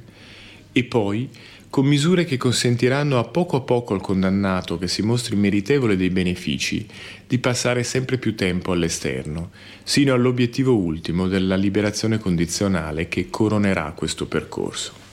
e 0.71 0.83
poi 0.83 1.29
con 1.69 1.85
misure 1.85 2.23
che 2.25 2.37
consentiranno 2.37 3.19
a 3.19 3.25
poco 3.25 3.57
a 3.57 3.61
poco 3.61 3.93
al 3.93 4.01
condannato 4.01 4.77
che 4.77 4.87
si 4.87 5.01
mostri 5.01 5.35
meritevole 5.35 5.97
dei 5.97 6.09
benefici 6.09 6.85
di 7.27 7.37
passare 7.39 7.83
sempre 7.83 8.17
più 8.17 8.35
tempo 8.35 8.71
all'esterno, 8.71 9.51
sino 9.83 10.13
all'obiettivo 10.13 10.75
ultimo 10.75 11.27
della 11.27 11.55
liberazione 11.55 12.19
condizionale 12.19 13.07
che 13.07 13.29
coronerà 13.29 13.91
questo 13.91 14.25
percorso. 14.27 15.06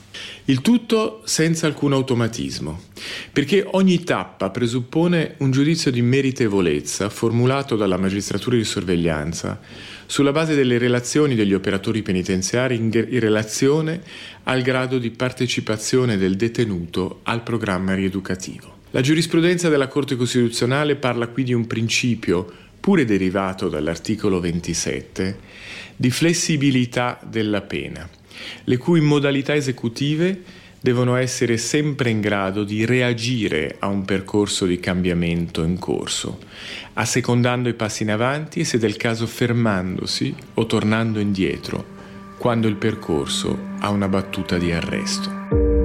Il 0.47 0.61
tutto 0.61 1.23
senza 1.25 1.67
alcun 1.67 1.93
automatismo, 1.93 2.83
perché 3.33 3.67
ogni 3.73 4.05
tappa 4.05 4.51
presuppone 4.51 5.35
un 5.39 5.51
giudizio 5.51 5.91
di 5.91 6.03
meritevolezza 6.03 7.09
formulato 7.09 7.77
dalla 7.77 7.97
magistratura 7.97 8.57
di 8.57 8.65
sorveglianza 8.65 9.61
sulla 10.07 10.33
base 10.33 10.55
delle 10.55 10.79
relazioni 10.79 11.35
degli 11.35 11.55
operatori 11.55 12.03
penitenziari 12.03 12.77
in, 12.77 12.91
in 12.93 13.21
relazione 13.21 14.03
al 14.45 14.63
grado 14.63 14.99
di 14.99 15.11
partecipazione 15.11 16.17
del 16.17 16.37
detenuto 16.37 17.21
al 17.23 17.43
programma 17.43 17.95
rieducativo. 17.95 18.83
La 18.91 19.01
giurisprudenza 19.01 19.69
della 19.69 19.89
Corte 19.89 20.15
Costituzionale 20.15 20.97
parla 20.97 21.29
qui 21.29 21.43
di 21.43 21.53
un 21.53 21.67
principio, 21.67 22.51
pure 22.79 23.05
derivato 23.05 23.69
dall'articolo 23.69 24.41
27, 24.41 25.39
di 25.97 26.11
flessibilità 26.11 27.19
della 27.25 27.63
pena 27.63 28.09
le 28.65 28.77
cui 28.77 29.01
modalità 29.01 29.55
esecutive 29.55 30.43
devono 30.81 31.17
essere 31.17 31.57
sempre 31.57 32.11
in 32.11 32.21
grado 32.21 32.63
di 32.63 32.85
reagire 32.85 33.77
a 33.79 33.87
un 33.87 34.05
percorso 34.05 34.67
di 34.67 34.79
cambiamento 34.79 35.63
in 35.63 35.79
corso, 35.79 36.41
assecondando 36.93 37.71
i 37.71 37.75
passi 37.75 38.03
in 38.03 38.11
avanti 38.11 38.61
e 38.61 38.65
se 38.65 38.77
del 38.77 38.97
caso 38.97 39.27
fermandosi 39.27 40.35
o 40.55 40.67
tornando 40.67 41.21
indietro 41.21 41.93
quando 42.37 42.69
il 42.69 42.77
percorso 42.77 43.59
ha 43.79 43.89
una 43.89 44.09
battuta 44.09 44.59
di 44.59 44.73
arresto. 44.73 45.84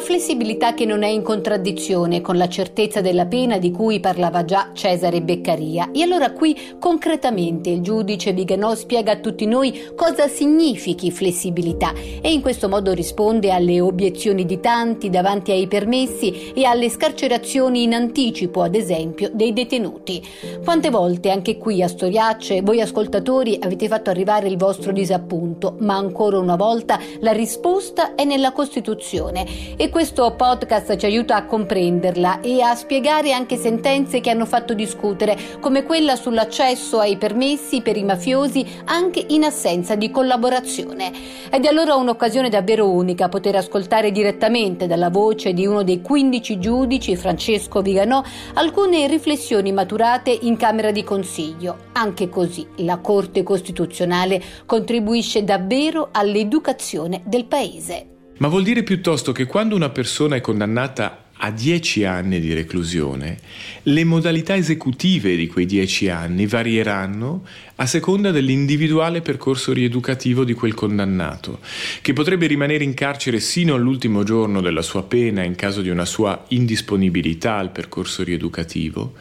Flessibilità 0.00 0.74
che 0.74 0.84
non 0.84 1.02
è 1.02 1.08
in 1.08 1.22
contraddizione 1.22 2.20
con 2.20 2.36
la 2.36 2.48
certezza 2.48 3.00
della 3.00 3.26
pena 3.26 3.58
di 3.58 3.70
cui 3.70 4.00
parlava 4.00 4.44
già 4.44 4.70
Cesare 4.72 5.20
Beccaria. 5.20 5.90
E 5.92 6.02
allora 6.02 6.32
qui 6.32 6.56
concretamente 6.78 7.70
il 7.70 7.80
giudice 7.80 8.32
Viganò 8.32 8.74
spiega 8.74 9.12
a 9.12 9.16
tutti 9.16 9.46
noi 9.46 9.90
cosa 9.94 10.28
significhi 10.28 11.10
flessibilità 11.10 11.92
e 12.20 12.32
in 12.32 12.40
questo 12.40 12.68
modo 12.68 12.92
risponde 12.92 13.50
alle 13.50 13.80
obiezioni 13.80 14.44
di 14.44 14.60
tanti 14.60 15.10
davanti 15.10 15.50
ai 15.50 15.66
permessi 15.66 16.52
e 16.52 16.64
alle 16.64 16.88
scarcerazioni 16.88 17.82
in 17.82 17.94
anticipo, 17.94 18.62
ad 18.62 18.74
esempio, 18.74 19.30
dei 19.32 19.52
detenuti. 19.52 20.22
Quante 20.64 20.90
volte 20.90 21.30
anche 21.30 21.58
qui 21.58 21.82
a 21.82 21.88
Storiacce 21.88 22.62
voi 22.62 22.80
ascoltatori 22.80 23.58
avete 23.60 23.88
fatto 23.88 24.10
arrivare 24.10 24.48
il 24.48 24.56
vostro 24.56 24.92
disappunto, 24.92 25.76
ma 25.80 25.96
ancora 25.96 26.38
una 26.38 26.56
volta 26.56 26.98
la 27.20 27.32
risposta 27.32 28.14
è 28.14 28.24
nella 28.24 28.52
Costituzione 28.52 29.74
e 29.76 29.85
questo 29.90 30.34
podcast 30.34 30.96
ci 30.96 31.06
aiuta 31.06 31.36
a 31.36 31.44
comprenderla 31.44 32.40
e 32.40 32.62
a 32.62 32.74
spiegare 32.74 33.32
anche 33.32 33.56
sentenze 33.56 34.20
che 34.20 34.30
hanno 34.30 34.46
fatto 34.46 34.74
discutere, 34.74 35.36
come 35.60 35.82
quella 35.82 36.16
sull'accesso 36.16 36.98
ai 36.98 37.16
permessi 37.16 37.82
per 37.82 37.96
i 37.96 38.04
mafiosi 38.04 38.64
anche 38.84 39.24
in 39.28 39.44
assenza 39.44 39.94
di 39.94 40.10
collaborazione. 40.10 41.12
Ed 41.50 41.64
è 41.64 41.68
allora 41.68 41.94
un'occasione 41.94 42.48
davvero 42.48 42.90
unica 42.90 43.28
poter 43.28 43.56
ascoltare 43.56 44.10
direttamente 44.10 44.86
dalla 44.86 45.10
voce 45.10 45.52
di 45.52 45.66
uno 45.66 45.82
dei 45.82 46.00
15 46.00 46.58
giudici, 46.58 47.14
Francesco 47.16 47.82
Viganò, 47.82 48.22
alcune 48.54 49.06
riflessioni 49.06 49.72
maturate 49.72 50.30
in 50.30 50.56
Camera 50.56 50.90
di 50.90 51.04
Consiglio. 51.04 51.76
Anche 51.92 52.28
così 52.28 52.66
la 52.76 52.98
Corte 52.98 53.42
Costituzionale 53.42 54.42
contribuisce 54.64 55.44
davvero 55.44 56.08
all'educazione 56.12 57.22
del 57.24 57.44
Paese. 57.44 58.14
Ma 58.38 58.48
vuol 58.48 58.64
dire 58.64 58.82
piuttosto 58.82 59.32
che 59.32 59.46
quando 59.46 59.74
una 59.74 59.88
persona 59.88 60.36
è 60.36 60.42
condannata 60.42 61.24
a 61.38 61.50
dieci 61.50 62.04
anni 62.04 62.38
di 62.38 62.52
reclusione, 62.52 63.38
le 63.84 64.04
modalità 64.04 64.54
esecutive 64.54 65.36
di 65.36 65.46
quei 65.46 65.64
dieci 65.64 66.10
anni 66.10 66.46
varieranno 66.46 67.46
a 67.76 67.86
seconda 67.86 68.30
dell'individuale 68.30 69.22
percorso 69.22 69.72
rieducativo 69.72 70.44
di 70.44 70.52
quel 70.52 70.74
condannato, 70.74 71.60
che 72.02 72.12
potrebbe 72.12 72.46
rimanere 72.46 72.84
in 72.84 72.92
carcere 72.92 73.40
sino 73.40 73.74
all'ultimo 73.74 74.22
giorno 74.22 74.60
della 74.60 74.82
sua 74.82 75.02
pena 75.04 75.42
in 75.42 75.54
caso 75.54 75.80
di 75.80 75.88
una 75.88 76.04
sua 76.04 76.44
indisponibilità 76.48 77.56
al 77.56 77.70
percorso 77.70 78.22
rieducativo, 78.22 79.14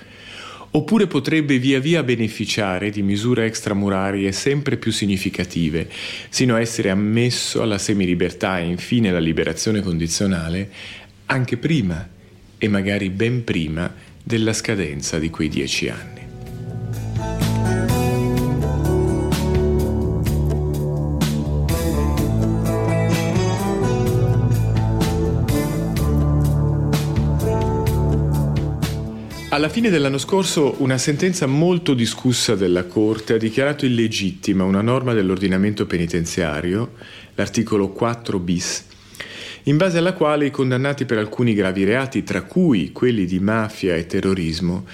oppure 0.75 1.07
potrebbe 1.07 1.57
via 1.57 1.79
via 1.79 2.03
beneficiare 2.03 2.89
di 2.89 3.01
misure 3.01 3.45
extramurarie 3.45 4.31
sempre 4.33 4.75
più 4.75 4.91
significative, 4.91 5.89
sino 6.29 6.55
a 6.55 6.59
essere 6.59 6.89
ammesso 6.89 7.61
alla 7.61 7.77
semilibertà 7.77 8.59
e 8.59 8.65
infine 8.65 9.09
alla 9.09 9.19
liberazione 9.19 9.81
condizionale 9.81 10.69
anche 11.27 11.57
prima 11.57 12.07
e 12.57 12.67
magari 12.67 13.09
ben 13.09 13.43
prima 13.45 13.93
della 14.21 14.53
scadenza 14.53 15.17
di 15.17 15.29
quei 15.29 15.47
dieci 15.47 15.87
anni. 15.87 16.14
Alla 29.55 29.69
fine 29.69 29.89
dell'anno 29.89 30.17
scorso 30.17 30.75
una 30.79 30.97
sentenza 30.97 31.45
molto 31.45 31.93
discussa 31.93 32.55
della 32.55 32.83
Corte 32.83 33.35
ha 33.35 33.37
dichiarato 33.37 33.85
illegittima 33.85 34.65
una 34.65 34.81
norma 34.81 35.13
dell'ordinamento 35.13 35.85
penitenziario, 35.85 36.95
l'articolo 37.35 37.87
4 37.87 38.37
bis, 38.39 38.85
in 39.63 39.77
base 39.77 39.99
alla 39.99 40.11
quale 40.11 40.47
i 40.47 40.51
condannati 40.51 41.05
per 41.05 41.19
alcuni 41.19 41.53
gravi 41.53 41.85
reati, 41.85 42.21
tra 42.23 42.41
cui 42.41 42.91
quelli 42.91 43.23
di 43.23 43.39
mafia 43.39 43.95
e 43.95 44.05
terrorismo, 44.05 44.85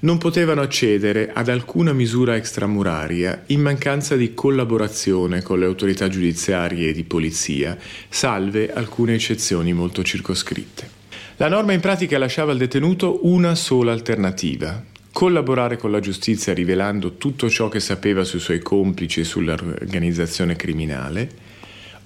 non 0.00 0.18
potevano 0.18 0.60
accedere 0.60 1.30
ad 1.32 1.48
alcuna 1.48 1.94
misura 1.94 2.36
extramuraria 2.36 3.44
in 3.46 3.62
mancanza 3.62 4.16
di 4.16 4.34
collaborazione 4.34 5.40
con 5.40 5.58
le 5.58 5.64
autorità 5.64 6.08
giudiziarie 6.08 6.90
e 6.90 6.92
di 6.92 7.04
polizia, 7.04 7.74
salve 8.10 8.70
alcune 8.70 9.14
eccezioni 9.14 9.72
molto 9.72 10.02
circoscritte. 10.02 10.99
La 11.40 11.48
norma 11.48 11.72
in 11.72 11.80
pratica 11.80 12.18
lasciava 12.18 12.52
al 12.52 12.58
detenuto 12.58 13.20
una 13.22 13.54
sola 13.54 13.92
alternativa, 13.92 14.84
collaborare 15.10 15.78
con 15.78 15.90
la 15.90 15.98
giustizia 15.98 16.52
rivelando 16.52 17.16
tutto 17.16 17.48
ciò 17.48 17.68
che 17.68 17.80
sapeva 17.80 18.24
sui 18.24 18.40
suoi 18.40 18.58
complici 18.58 19.20
e 19.20 19.24
sull'organizzazione 19.24 20.54
criminale, 20.54 21.30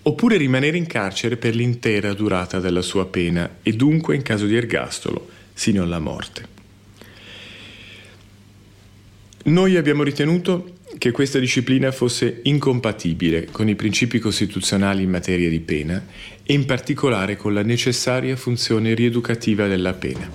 oppure 0.02 0.36
rimanere 0.36 0.76
in 0.76 0.86
carcere 0.86 1.36
per 1.36 1.56
l'intera 1.56 2.14
durata 2.14 2.60
della 2.60 2.80
sua 2.80 3.06
pena 3.06 3.56
e 3.60 3.72
dunque 3.72 4.14
in 4.14 4.22
caso 4.22 4.46
di 4.46 4.54
ergastolo 4.54 5.28
sino 5.52 5.82
alla 5.82 5.98
morte. 5.98 6.46
Noi 9.46 9.76
abbiamo 9.76 10.04
ritenuto 10.04 10.73
che 10.98 11.10
questa 11.10 11.38
disciplina 11.38 11.92
fosse 11.92 12.40
incompatibile 12.44 13.48
con 13.50 13.68
i 13.68 13.74
principi 13.74 14.18
costituzionali 14.18 15.02
in 15.02 15.10
materia 15.10 15.48
di 15.48 15.60
pena 15.60 16.04
e 16.42 16.52
in 16.52 16.64
particolare 16.66 17.36
con 17.36 17.54
la 17.54 17.62
necessaria 17.62 18.36
funzione 18.36 18.94
rieducativa 18.94 19.66
della 19.66 19.92
pena. 19.94 20.30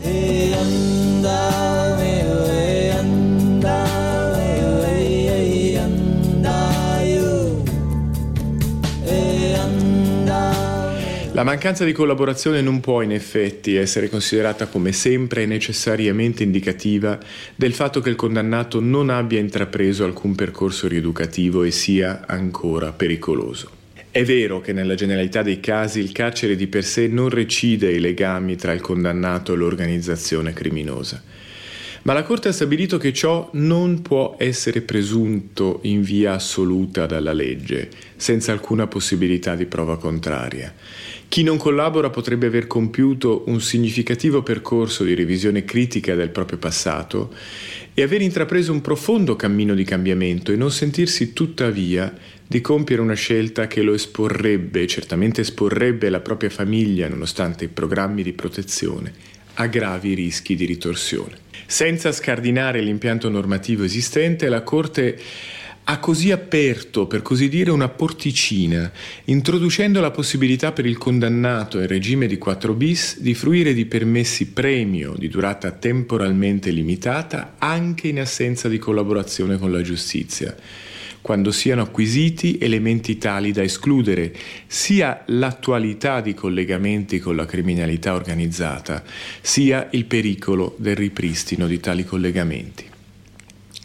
La 11.40 11.46
mancanza 11.46 11.86
di 11.86 11.94
collaborazione 11.94 12.60
non 12.60 12.82
può 12.82 13.02
in 13.02 13.14
effetti 13.14 13.76
essere 13.76 14.10
considerata 14.10 14.68
come 14.68 14.92
sempre 14.92 15.44
e 15.44 15.46
necessariamente 15.46 16.44
indicativa 16.44 17.18
del 17.56 17.74
fatto 17.74 18.02
che 18.02 18.10
il 18.10 18.18
condannato 18.18 18.82
non 18.82 19.10
abbia 19.10 19.40
intrapreso 19.40 20.04
alcun 20.04 20.36
percorso 20.36 20.90
rieducativo 20.90 21.64
e 21.64 21.72
sia 21.72 22.26
ancora 22.28 22.92
pericoloso. 22.92 23.70
È 24.12 24.22
vero 24.26 24.60
che 24.60 24.74
nella 24.74 24.96
generalità 24.96 25.42
dei 25.42 25.62
casi 25.62 26.02
il 26.02 26.12
carcere 26.12 26.58
di 26.58 26.68
per 26.68 26.84
sé 26.84 27.08
non 27.08 27.30
recide 27.30 27.90
i 27.90 28.02
legami 28.02 28.58
tra 28.58 28.74
il 28.74 28.82
condannato 28.82 29.54
e 29.54 29.56
l'organizzazione 29.56 30.52
criminosa. 30.52 31.24
Ma 32.10 32.16
la 32.16 32.24
Corte 32.24 32.48
ha 32.48 32.52
stabilito 32.52 32.98
che 32.98 33.14
ciò 33.14 33.52
non 33.54 34.02
può 34.02 34.36
essere 34.40 34.82
presunto 34.82 35.78
in 35.84 36.02
via 36.02 36.34
assoluta 36.34 37.06
dalla 37.06 37.34
legge, 37.34 37.92
senza 38.16 38.52
alcuna 38.52 38.88
possibilità 38.88 39.54
di 39.54 39.68
prova 39.68 40.00
contraria. 40.00 40.74
Chi 41.28 41.44
non 41.44 41.58
collabora 41.58 42.10
potrebbe 42.10 42.48
aver 42.48 42.66
compiuto 42.66 43.44
un 43.46 43.62
significativo 43.62 44.42
percorso 44.42 45.04
di 45.04 45.14
revisione 45.14 45.66
critica 45.66 46.16
del 46.16 46.32
proprio 46.32 46.58
passato 46.58 47.32
e 47.94 48.02
aver 48.02 48.24
intrapreso 48.24 48.72
un 48.72 48.82
profondo 48.82 49.36
cammino 49.36 49.76
di 49.76 49.84
cambiamento 49.84 50.52
e 50.52 50.56
non 50.56 50.72
sentirsi 50.72 51.32
tuttavia 51.32 52.12
di 52.48 52.60
compiere 52.60 53.04
una 53.04 53.14
scelta 53.14 53.68
che 53.68 53.84
lo 53.84 53.94
esporrebbe, 53.94 54.88
certamente 54.88 55.42
esporrebbe 55.42 56.10
la 56.10 56.22
propria 56.22 56.50
famiglia, 56.50 57.08
nonostante 57.08 57.66
i 57.66 57.68
programmi 57.68 58.24
di 58.24 58.34
protezione, 58.34 59.14
a 59.54 59.68
gravi 59.68 60.16
rischi 60.16 60.56
di 60.56 60.66
ritorsione. 60.66 61.49
Senza 61.72 62.12
scardinare 62.12 62.82
l'impianto 62.82 63.30
normativo 63.30 63.84
esistente, 63.84 64.50
la 64.50 64.64
Corte 64.64 65.16
ha 65.84 66.00
così 66.00 66.32
aperto, 66.32 67.06
per 67.06 67.22
così 67.22 67.48
dire, 67.48 67.70
una 67.70 67.90
porticina, 67.90 68.92
introducendo 69.26 70.02
la 70.02 70.10
possibilità 70.10 70.72
per 70.72 70.88
il 70.88 70.98
condannato 70.98 71.80
in 71.80 71.86
regime 71.86 72.26
di 72.26 72.40
4 72.40 72.74
bis 72.74 73.20
di 73.20 73.36
fruire 73.36 73.76
di 73.76 73.86
permessi 73.86 74.48
premio 74.48 75.14
di 75.16 75.28
durata 75.28 75.70
temporalmente 75.70 76.72
limitata 76.72 77.54
anche 77.60 78.08
in 78.08 78.20
assenza 78.20 78.68
di 78.68 78.80
collaborazione 78.80 79.60
con 79.60 79.72
la 79.72 79.84
giustizia, 79.84 80.56
quando 81.22 81.52
siano 81.52 81.82
acquisiti 81.82 82.58
elementi 82.60 83.18
tali 83.18 83.52
da 83.52 83.64
escludere 83.64 84.34
sia 84.68 85.24
l'attualità 85.28 86.22
di 86.22 86.34
collegamenti 86.34 87.20
con 87.20 87.36
la 87.36 87.46
criminalità 87.46 88.14
organizzata, 88.14 89.04
sia 89.42 89.88
il 89.92 90.06
pericolo 90.06 90.76
del 90.78 90.96
ripristino 90.96 91.68
di 91.68 91.80
tali 91.80 92.04
collegamenti 92.04 92.90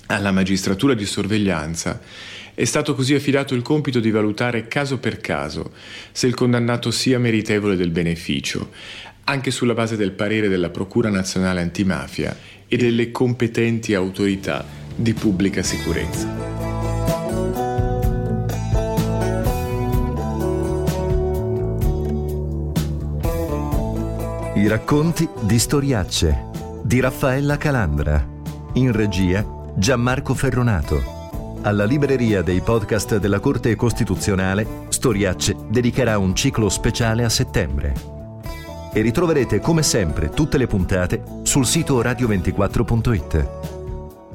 alla 0.06 0.32
magistratura 0.32 0.94
di 0.94 1.06
sorveglianza, 1.06 2.00
è 2.54 2.64
stato 2.64 2.94
così 2.94 3.14
affidato 3.14 3.54
il 3.54 3.62
compito 3.62 4.00
di 4.00 4.10
valutare 4.10 4.68
caso 4.68 4.98
per 4.98 5.20
caso 5.20 5.72
se 6.12 6.26
il 6.26 6.34
condannato 6.34 6.90
sia 6.90 7.18
meritevole 7.18 7.74
del 7.74 7.90
beneficio, 7.90 8.70
anche 9.24 9.50
sulla 9.50 9.74
base 9.74 9.96
del 9.96 10.12
parere 10.12 10.48
della 10.48 10.70
Procura 10.70 11.08
nazionale 11.08 11.60
antimafia 11.60 12.36
e 12.68 12.76
delle 12.76 13.10
competenti 13.10 13.94
autorità 13.94 14.64
di 14.94 15.14
pubblica 15.14 15.62
sicurezza. 15.62 16.63
Racconti 24.74 25.28
di 25.42 25.56
storiacce 25.60 26.50
di 26.82 26.98
Raffaella 26.98 27.56
Calandra, 27.56 28.26
in 28.72 28.90
regia 28.90 29.46
Gianmarco 29.76 30.34
Ferronato. 30.34 31.00
Alla 31.62 31.84
libreria 31.84 32.42
dei 32.42 32.60
podcast 32.60 33.18
della 33.18 33.38
Corte 33.38 33.76
Costituzionale, 33.76 34.86
Storiacce 34.88 35.54
dedicherà 35.68 36.18
un 36.18 36.34
ciclo 36.34 36.68
speciale 36.68 37.22
a 37.22 37.28
settembre. 37.28 37.94
E 38.92 39.00
ritroverete 39.00 39.60
come 39.60 39.84
sempre 39.84 40.30
tutte 40.30 40.58
le 40.58 40.66
puntate 40.66 41.22
sul 41.44 41.66
sito 41.66 42.02
radio24.it. 42.02 43.48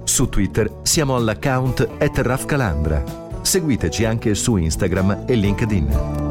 Su 0.05 0.29
Twitter 0.29 0.79
siamo 0.83 1.17
all'account 1.17 1.85
at. 1.97 3.03
Seguiteci 3.41 4.05
anche 4.05 4.33
su 4.35 4.55
Instagram 4.55 5.23
e 5.25 5.35
LinkedIn. 5.35 6.28